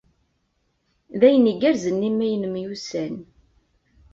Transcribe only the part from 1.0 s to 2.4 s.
D ayen igerrzen imi ay